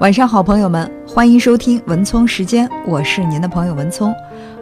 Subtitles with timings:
[0.00, 4.14] 晚上好，朋友们，欢迎收听文聪时间，我是您的朋友文聪，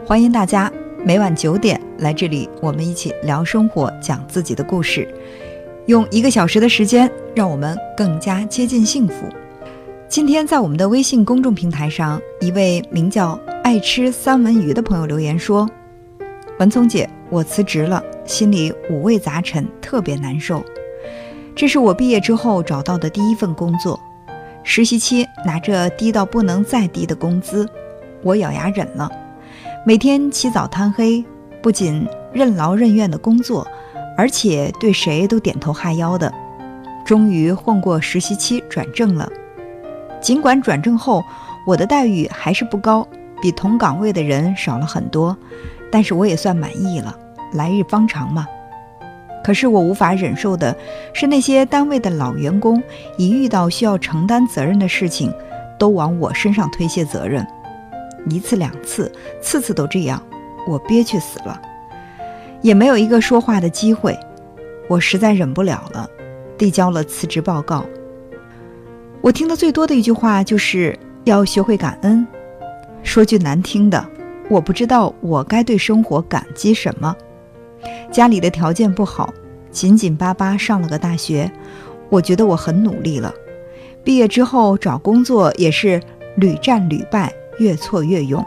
[0.03, 0.71] 欢迎大家
[1.05, 5.07] 每晚九点来这里，我们一起聊生活，讲自己的故事，
[5.85, 9.13] 用一个小时的时间，让我们更加接近幸福。
[10.07, 15.69] 今天在我们的微信公众平台上，一位名叫爱吃三文鱼的朋友留言说
[16.57, 20.65] ：“文聪姐，我辞职了，心里五味杂陈，特别难受。
[21.55, 23.99] 这是我毕业之后找到的第一份工作。”
[24.69, 27.65] 实习期拿着低到不能再低的工资，
[28.21, 29.09] 我咬牙忍了。
[29.85, 31.23] 每天起早贪黑，
[31.63, 33.65] 不仅任劳任怨的工作，
[34.17, 36.31] 而且对谁都点头哈腰的。
[37.05, 39.31] 终于混过实习期，转正了。
[40.19, 41.23] 尽管转正后
[41.65, 43.07] 我的待遇还是不高，
[43.41, 45.35] 比同岗位的人少了很多，
[45.89, 47.17] 但是我也算满意了。
[47.53, 48.45] 来日方长嘛。
[49.47, 50.75] 可是我无法忍受的
[51.13, 52.83] 是，那些单位的老员工
[53.15, 55.33] 一遇到需要承担责任的事情，
[55.79, 57.47] 都往我身上推卸责任，
[58.29, 59.09] 一次两次，
[59.41, 60.21] 次次都这样，
[60.67, 61.61] 我憋屈死了，
[62.61, 64.19] 也没有一个说话的机会，
[64.89, 66.09] 我实在忍不了了，
[66.57, 67.85] 递交了辞职报告。
[69.21, 72.27] 我听的最多的一句话就是要学会感恩。
[73.01, 74.05] 说句难听的，
[74.49, 77.15] 我不知道我该对生活感激什么。
[78.11, 79.33] 家里的条件不好，
[79.71, 81.51] 紧紧巴巴上了个大学，
[82.09, 83.33] 我觉得我很努力了。
[84.03, 86.01] 毕业之后找工作也是
[86.37, 88.43] 屡战屡败，越挫越勇，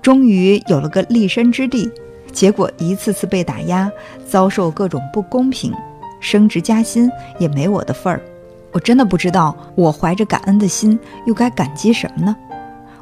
[0.00, 1.90] 终于有了个立身之地。
[2.32, 3.90] 结果一次次被打压，
[4.28, 5.74] 遭受各种不公平，
[6.20, 7.10] 升职加薪
[7.40, 8.22] 也没我的份儿。
[8.70, 12.36] 我真的不知道，我怀着感恩的心又该感激什么呢？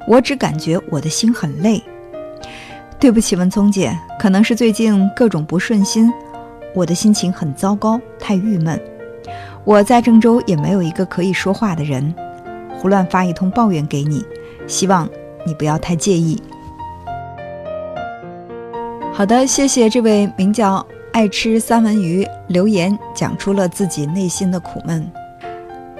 [0.06, 1.82] 我只感觉我的心很累。
[3.00, 6.12] 对不起，文聪姐，可能是最近各种不顺心，
[6.74, 8.78] 我的心情很糟糕，太郁闷。
[9.64, 12.12] 我在郑州也没有一个可以说话的人，
[12.76, 14.24] 胡乱发一通抱怨给你，
[14.66, 15.08] 希望
[15.46, 16.42] 你不要太介意。
[19.12, 25.08] 好的，谢谢这位名叫爱吃三文鱼留言，讲出了自己内心的苦闷。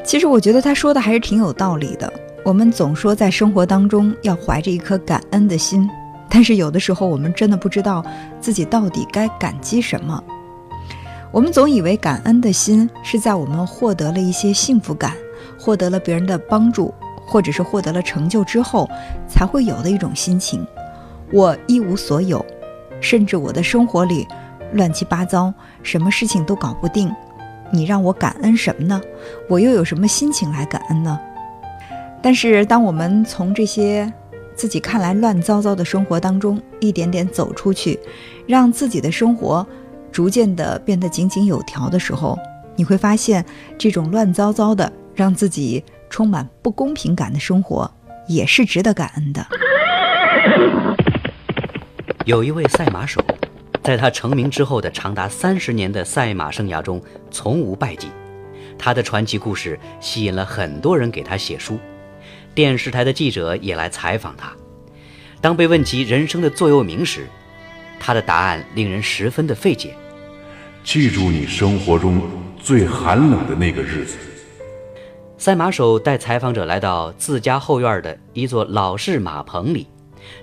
[0.03, 2.13] 其实我觉得他说的还是挺有道理的。
[2.45, 5.89] 我们总说在生活当中要怀着一颗感恩的心。
[6.31, 8.05] 但是有的时候，我们真的不知道
[8.41, 10.23] 自己到底该感激什么。
[11.31, 15.13] 我们总以为感恩的心是在我们获得了一些幸福感、
[15.59, 16.93] 获得了别人的帮助，
[17.27, 18.89] 或者是获得了成就之后
[19.27, 20.67] 才会有的一种心情。
[21.31, 22.45] 我一无所有，
[23.01, 24.27] 甚至我的生活里
[24.73, 25.53] 乱七八糟，
[25.83, 27.15] 什么事情都搞不定。
[27.71, 28.99] 你让我感恩什么呢？
[29.51, 31.21] 我又有什么心情来感恩呢？
[32.23, 34.11] 但是当我们从这些……
[34.59, 37.97] 自己看来乱糟糟的生活当中，一点点走出去，
[38.45, 39.65] 让自己的生活
[40.11, 42.37] 逐渐的变得井井有条的时候，
[42.75, 43.47] 你会发现，
[43.79, 47.89] 这种乱糟糟的、让自己充满不公平感的生活，
[48.27, 49.47] 也是值得感恩的。
[52.25, 53.23] 有一位赛马手，
[53.85, 58.09] 在他成名之后的长达三十年的赛马生涯中，从无败绩。
[58.77, 61.79] 他的传奇故事吸引了很多人给他写书。
[62.55, 64.53] 电视台的记者也来采访他。
[65.41, 67.27] 当被问及人生的座右铭时，
[68.01, 69.95] 他的答案令人十分的费解。
[70.83, 72.21] 记住你生活中
[72.61, 74.17] 最寒冷的那个日子。
[75.37, 79.87] 赛马手带采访者来到自家后院的一座老式马棚里，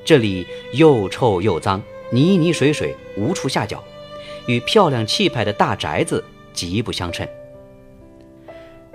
[0.05, 3.83] 这里又臭又脏，泥泥水水，无处下脚，
[4.47, 6.23] 与漂亮气派的大宅子
[6.53, 7.27] 极不相称。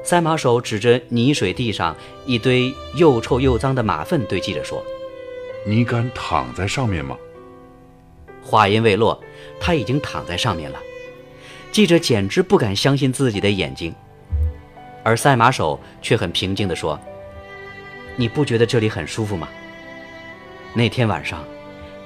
[0.02, 1.94] 赛马手指着泥水地上
[2.26, 4.82] 一堆又臭又脏的马粪，对记者说
[5.66, 7.16] ：“你敢躺在上面吗？”
[8.42, 9.22] 话音未落，
[9.60, 10.80] 他已经躺在上面了。
[11.70, 13.94] 记者简直不敢相信自己的眼睛，
[15.04, 16.98] 而赛马手却很平静地说
[18.16, 19.48] ：“你不觉得这里很舒服吗？
[20.72, 21.44] 那天晚上，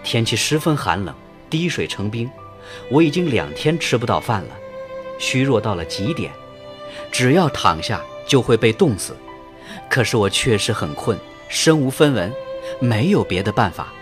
[0.02, 1.14] 天气十分寒冷，
[1.48, 2.28] 滴水成冰，
[2.90, 4.50] 我已经两天吃不到饭了，
[5.18, 6.32] 虚弱到了极点。”
[7.10, 9.16] 只要躺下就会被冻死，
[9.88, 12.32] 可是我确实很困，身无分文，
[12.80, 13.92] 没有别的办法。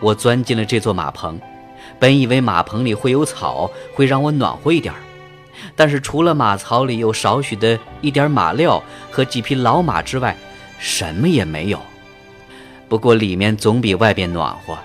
[0.00, 1.40] 我钻进了这座马棚，
[1.98, 5.00] 本以为马棚里会有草，会让我暖和一点儿，
[5.76, 10.36] 但是除了马槽里有少许的一点马料和几匹老马之外，
[10.78, 11.80] 什么也没有。
[12.88, 14.76] 不过里面总比外边暖和。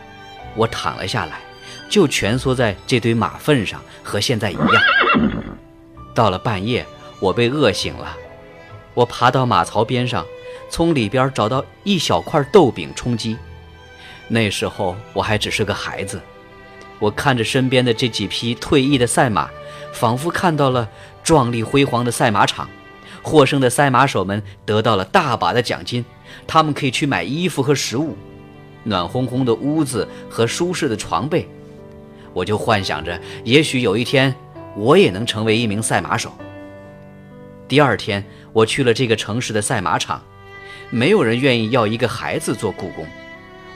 [0.56, 1.40] 我躺了下来，
[1.90, 4.84] 就蜷缩在这堆马粪上，和现在一样。
[6.14, 6.86] 到了半夜。
[7.20, 8.16] 我被饿醒了，
[8.94, 10.26] 我爬到马槽边上，
[10.70, 13.38] 从里边找到一小块豆饼充饥。
[14.28, 16.22] 那时候我还只是个孩子，
[17.00, 19.50] 我看着身边的这几匹退役的赛马，
[19.94, 20.88] 仿佛看到了
[21.24, 22.70] 壮丽辉煌的赛马场，
[23.24, 26.06] 获胜的赛马手们得到了大把的奖金，
[26.46, 28.16] 他们可以去买衣服和食物，
[28.84, 31.48] 暖烘烘的屋子和舒适的床被。
[32.34, 34.36] 我就幻想着，也许有一天
[34.76, 36.32] 我也能成为一名赛马手。
[37.68, 38.24] 第二天，
[38.54, 40.24] 我去了这个城市的赛马场，
[40.90, 43.06] 没有人愿意要一个孩子做雇工。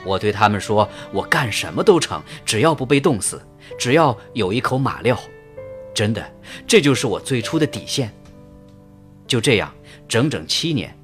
[0.04, 3.40] 我对他们说：“我干什么都成，只要不被冻死，
[3.78, 5.18] 只要有一口马料。”
[5.94, 6.24] 真的，
[6.66, 8.10] 这就是我最初的底线。
[9.26, 9.72] 就这样，
[10.08, 10.96] 整整七年，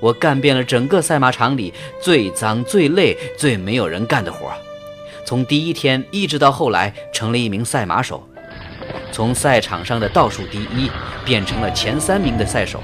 [0.00, 4.50] 我干遍了整个赛马场里最脏、最累、最没有人干的活。
[5.26, 8.26] 从第一天一直到后来，成了一名赛马手，
[9.12, 10.90] 从赛场上的倒数第一
[11.24, 12.82] 变成了前三名的赛手。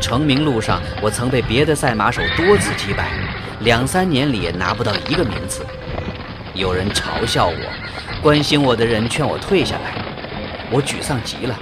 [0.00, 3.10] 成名路上，我曾被别的赛马手多次击败，
[3.60, 5.64] 两三年里也拿不到一个名次。
[6.54, 9.94] 有人嘲笑我，关心我的人劝我退下来。
[10.70, 11.58] 我沮丧极了，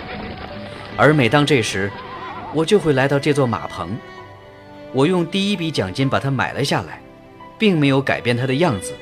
[0.96, 1.90] 而每当这时，
[2.54, 3.96] 我就会来到这座马棚。
[4.92, 7.00] 我用第一笔奖金把它买了下来，
[7.58, 8.92] 并没有改变它的样子，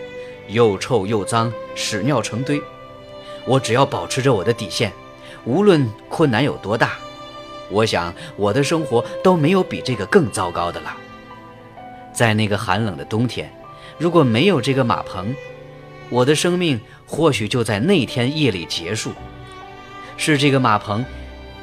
[0.48, 2.60] 又臭又脏，屎尿成堆。
[3.48, 4.92] 我只要保持着我的底线，
[5.44, 6.98] 无论困难有多大，
[7.70, 10.94] 我想我的生活都没有比这个更糟糕的了。
[12.12, 13.50] 在那个寒冷的冬天，
[13.96, 15.34] 如果没有这个马棚，
[16.10, 19.12] 我的生命或许就在那天夜里结束。
[20.18, 21.02] 是这个马棚，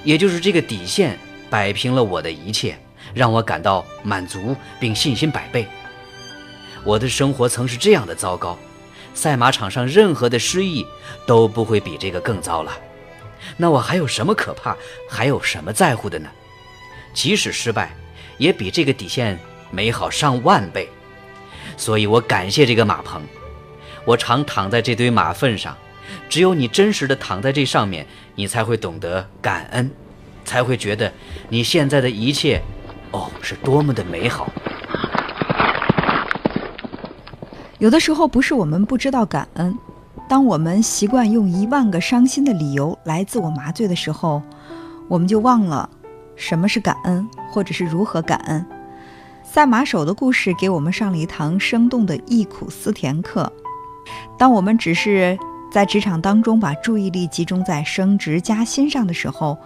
[0.04, 1.20] 也就是这个底线，
[1.52, 2.76] 摆平了我的一切，
[3.14, 5.68] 让我感到满足并信心百倍。
[6.84, 8.58] 我的生活曾是这样的糟糕，
[9.16, 10.86] 赛马场上任何的失意
[11.26, 12.72] 都不会比这个更糟了。
[13.58, 14.76] 那我还有什么可怕，
[15.10, 16.30] 还有什么在乎的呢？
[17.14, 17.96] 即使失败，
[18.38, 19.40] 也比这个底线
[19.72, 20.90] 美好上万倍。
[21.78, 23.22] 所以我感谢这个马棚，
[24.04, 25.76] 我常躺在这堆马粪上。
[26.30, 29.90] 只有你真实的躺在这上面，你才会懂得感恩，
[30.44, 31.12] 才会觉得
[31.50, 32.62] 你现在的一切，
[33.12, 34.52] 哦，是多么的美好。
[37.80, 39.77] 有的时候不是我们不知道感恩，
[40.30, 44.42] 当我们习惯用一万个伤心的理由来自我麻醉的时候，
[45.07, 45.89] 我们就忘了
[46.36, 48.66] 什么是感恩，或者是如何感恩。
[49.44, 53.51] 赛马手的故事给我们上了一堂生动的忆苦思甜课。
[54.38, 55.38] 当我们只是。
[55.72, 59.57] 在职场当中，把注意力集中在升职加薪上的时候，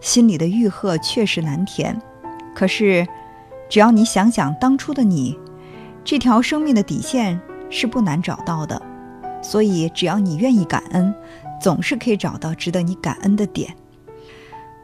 [0.00, 2.02] 心里的欲壑确实难填。
[2.52, 3.06] 可是，
[3.70, 5.38] 只要你想想当初的你，
[6.02, 7.40] 这条生命的底线
[7.72, 8.80] 是不难找到的。
[9.42, 11.12] 所以，只要你愿意感恩，
[11.60, 13.74] 总是可以找到值得你感恩的点。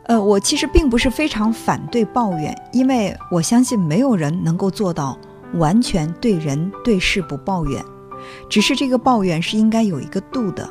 [0.07, 5.17] 呃，我其实并不是非常反对抱怨，因为我相信没有人能够做到
[5.55, 7.85] 完全对人对事不抱怨。
[8.49, 10.69] 只是这个抱怨是应该有一个度的，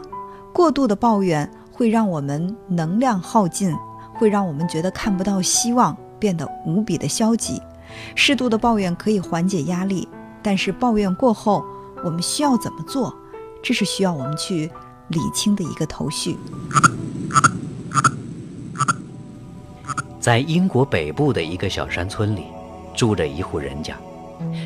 [0.52, 3.74] 过度的抱怨会让我们能量耗尽，
[4.16, 7.62] 会让我们觉得看不到希望，变得无比的消极。
[8.16, 10.10] 适度的抱怨可以缓解压力，
[10.42, 11.64] 但是抱怨过后，
[12.04, 13.16] 我们需要怎么做？
[13.64, 14.72] 这是需要我们去
[15.10, 16.38] 理清的一个头绪。
[20.20, 22.44] 在英国北部的一个小山村里，
[22.96, 23.98] 住着一户人家。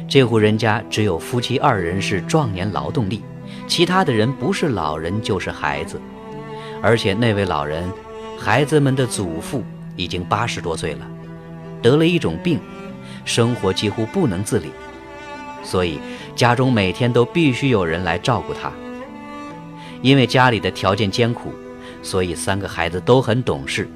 [0.09, 3.23] 这户人家只有夫妻二人是壮年劳动力，
[3.67, 5.99] 其他的人不是老人就是孩子。
[6.81, 7.89] 而且那位老人，
[8.37, 9.63] 孩子们的祖父
[9.95, 11.07] 已经八十多岁了，
[11.81, 12.59] 得了一种病，
[13.23, 14.71] 生活几乎不能自理，
[15.63, 15.99] 所以
[16.41, 18.71] 家中每天都必须有人来照顾他。
[20.01, 21.53] 因为家里的条件艰苦，
[22.01, 23.87] 所以三个孩子都很懂事，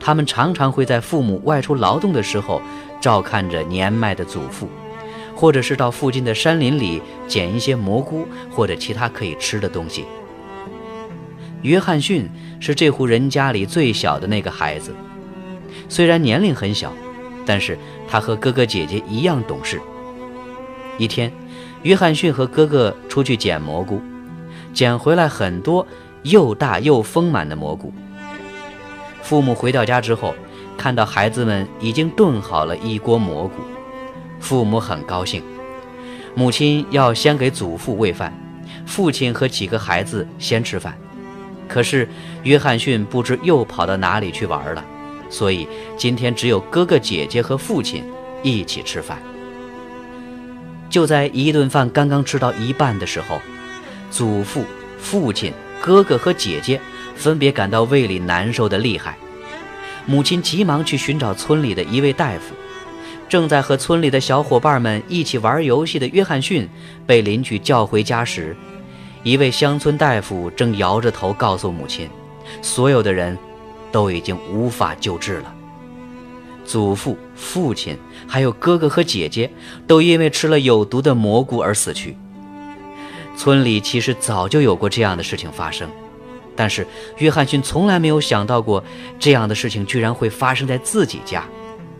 [0.00, 2.60] 他们常常会在父母外出劳动的时候，
[3.00, 4.68] 照看着年迈的祖父。
[5.34, 10.04] 或者是到附近的山林里捡一些蘑菇或者其他可以吃的东西。
[11.62, 12.28] 约翰逊
[12.60, 14.94] 是这户人家里最小的那个孩子，
[15.88, 16.92] 虽然年龄很小，
[17.46, 17.78] 但是
[18.08, 19.80] 他和哥哥姐姐一样懂事。
[20.98, 21.32] 一天，
[21.82, 24.00] 约翰逊和哥哥出去捡蘑菇，
[24.72, 25.86] 捡回来很多
[26.22, 27.92] 又大又丰满的蘑菇。
[29.22, 30.34] 父母回到家之后，
[30.76, 33.54] 看到孩子们已经炖好了一锅蘑菇。
[34.38, 35.42] 父母很高兴，
[36.34, 38.32] 母亲要先给祖父喂饭，
[38.84, 40.96] 父亲和几个孩子先吃饭。
[41.68, 42.08] 可是
[42.42, 44.84] 约翰逊不知又跑到哪里去玩了，
[45.30, 48.04] 所以今天只有哥哥姐姐和父亲
[48.42, 49.22] 一起吃饭。
[50.92, 53.40] 就在一顿饭刚刚吃到一半的时候，
[54.10, 54.66] 祖父、
[54.98, 56.78] 父亲、哥哥和姐姐
[57.16, 59.16] 分别感到胃里难受的厉害，
[60.04, 62.54] 母亲急忙去寻找村里的一位大夫。
[63.26, 66.68] 正在和村里的小伙伴们一起玩游戏的约翰逊，
[67.06, 68.54] 被邻居叫回家时，
[69.22, 72.06] 一位乡村大夫正摇着头告诉母亲
[72.60, 73.38] ：“所有的人
[73.90, 75.54] 都已经无法救治了。”
[76.64, 79.50] 祖父、父亲，还有哥哥和姐姐，
[79.86, 82.16] 都因为吃了有毒的蘑菇而死去。
[83.36, 85.88] 村里其实早就有过这样的事情发生，
[86.54, 86.86] 但是
[87.18, 88.82] 约翰逊从来没有想到过
[89.18, 91.44] 这样的事情居然会发生在自己家，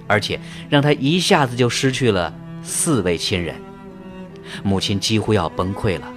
[0.06, 0.38] 而且
[0.68, 3.56] 让他一下子就失去了四位亲人，
[4.62, 6.12] 母亲几乎要崩溃了。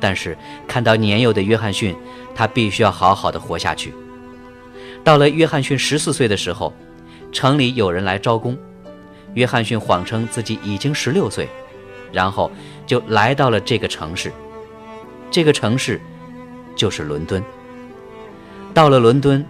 [0.00, 1.96] 但是看到年幼的约翰逊，
[2.34, 3.94] 他必须要好好的活下去。
[5.02, 6.74] 到了约翰逊十四岁的时候，
[7.34, 8.56] 城里有人来招工，
[9.34, 11.48] 约翰逊谎称自己已经十六岁，
[12.12, 12.48] 然后
[12.86, 14.32] 就来到了这个城市。
[15.32, 16.00] 这个城市
[16.76, 17.42] 就是伦敦。
[18.72, 19.44] 到了伦敦，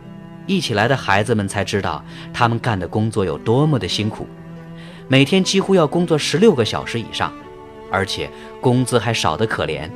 [0.46, 4.26] 一起来的孩子们才知道，他们干的工作有多么的辛苦，
[5.06, 7.30] 每天几乎要工作十六个小时以上，
[7.90, 8.30] 而且
[8.62, 9.90] 工资还少得可怜。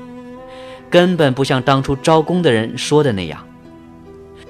[0.90, 3.42] 根本不像当初招工的人说的那样。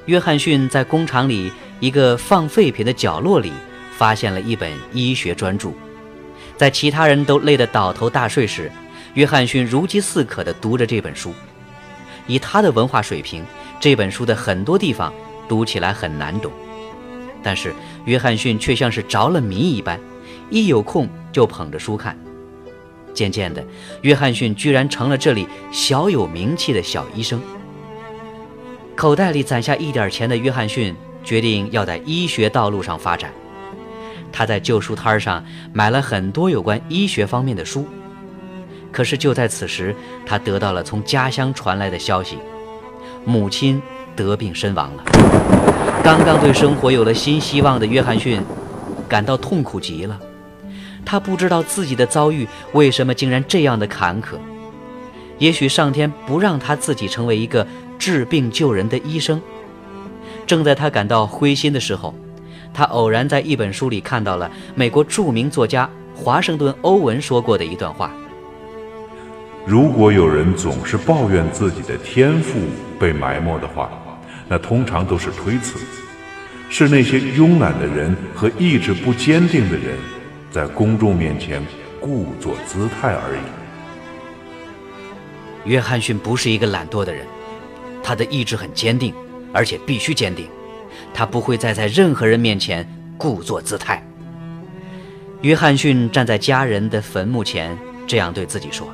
[0.07, 3.53] 约翰逊在工厂里一个放废品的角落里，
[3.97, 5.71] 发现了一本医学专著。
[6.57, 8.71] 在其他人都累得倒头大睡时，
[9.15, 11.33] 约翰逊如饥似渴地读着这本书。
[12.27, 13.45] 以他的文化水平，
[13.81, 15.13] 这本书的很多地方
[15.49, 16.53] 读起来很难懂，
[17.43, 17.73] 但是
[18.05, 19.99] 约翰逊却像是着了迷一般，
[20.51, 22.19] 一有空就捧着书看。
[23.15, 23.65] 渐渐的，
[24.03, 27.41] 约翰逊居然成了这里小有名气的小医生。
[28.95, 30.95] 口袋里攒下一点钱的约翰逊
[31.29, 33.31] 决定要在医学道路上发展。
[34.33, 35.45] 他在旧书摊上
[35.75, 37.87] 买了很多有关医学方面的书。
[38.91, 39.95] 可是就在此时，
[40.25, 42.39] 他得到了从家乡传来的消息：
[43.27, 43.83] 母亲
[44.17, 45.05] 得病身亡了。
[46.03, 48.41] 刚刚对生活有了新希望的约翰逊
[49.07, 50.19] 感到痛苦极了。
[51.05, 54.39] 他不知道自己的遭遇为什么竟然这样的坎坷。
[55.37, 57.67] 也许上天不让他自己成为一个
[57.99, 59.39] 治病救人的医生。
[60.49, 62.15] 正在他感到灰心的时候，
[62.73, 68.11] 他偶然在一本书里看到了美国著名作家华盛顿·欧文说过的一段话
[69.67, 72.59] ：“如果有人总是抱怨自己的天赋
[72.99, 73.91] 被埋没的话，
[74.49, 75.79] 那通常都是推辞，
[76.71, 79.99] 是那些慵懒的人和意志不坚定的人。”
[80.51, 81.63] 在公众面前
[82.01, 85.69] 故作姿态而已。
[85.69, 87.27] 约翰逊不是一个懒惰的人，
[88.03, 89.13] 他的意志很坚定，
[89.53, 90.49] 而且必须坚定。
[91.15, 92.87] 他不会再在任何人面前
[93.17, 94.03] 故作姿态。
[95.43, 97.77] 约翰逊站在家人的坟墓前，
[98.07, 98.89] 这样对自己说，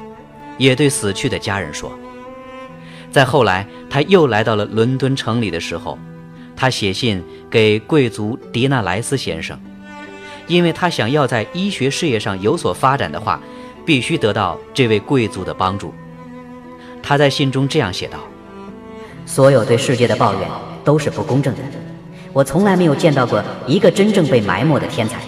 [0.59, 1.99] 也对死去的家人说。
[3.11, 5.99] 再后来，他又来到了伦敦城里的时候，
[6.55, 9.59] 他写信给贵族迪纳莱斯先生。
[10.47, 13.41] 因为他想要在医学事业上有所发展的话，
[13.87, 15.95] 必须得到这位贵族的帮助。
[17.03, 18.19] 他在信中这样写道
[19.27, 20.49] ：“所有对世界的抱怨
[20.85, 21.61] 都是不公正的。
[22.33, 25.21] 我从来没有见到过一个真正被埋没的天才。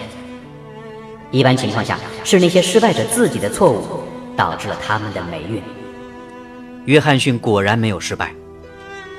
[1.31, 3.83] 一般情况下，是那些失败者自己的错误
[4.35, 5.61] 导致了他们的霉运。”
[6.85, 8.33] 约翰逊果然没有失败。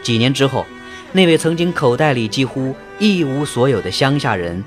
[0.02, 0.64] 几年之后，
[1.12, 4.64] 那位曾经口袋里几乎一无所有的乡下人。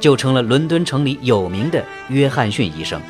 [0.00, 3.00] 就成了伦敦城里有名的约翰逊医生，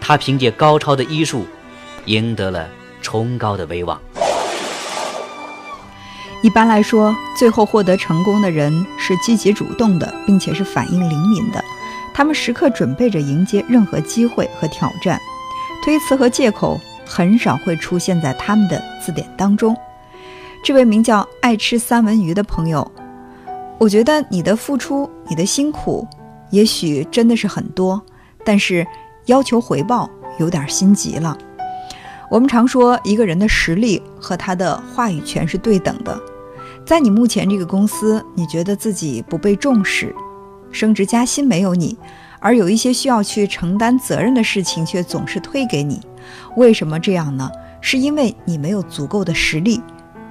[0.00, 1.46] 他凭借高超的医术，
[2.06, 2.68] 赢得了
[3.00, 4.00] 崇高的威望。
[6.46, 11.60] 一般来说，最后获得成功的人是积极主动的，并且是反应灵敏的，
[12.14, 15.20] 他们时刻准备着迎接任何机会和挑战，
[15.82, 19.76] 推辞和借口很少会出现在他们的字典当中。
[20.62, 22.88] 这位名叫爱吃三文鱼的朋友，
[23.76, 26.06] 我觉得你的付出，你的辛苦。
[26.50, 28.00] 也许真的是很多，
[28.44, 28.86] 但是
[29.24, 31.36] 要求回报有点心急了。
[32.30, 36.16] 我们常说，一个人的实力和他的话语权是对等的。
[36.86, 40.14] 在你目前这个公司，你觉得自己不被重视，
[40.70, 41.98] 升职加薪没有你，
[42.38, 46.00] 而有一些需要去承担责任的事情却总是推给你。
[46.54, 47.50] 为什么这样呢？
[47.80, 49.82] 是因为你没有足够的实力，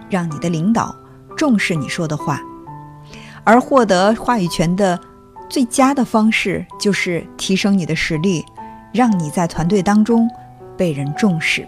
[0.10, 0.96] 让你的领导
[1.36, 2.42] 重视你说的话，
[3.44, 4.98] 而获得话语权的。
[5.48, 8.44] 最佳的方式就是提升你的实力，
[8.92, 10.28] 让你在团队当中
[10.76, 11.68] 被人重视。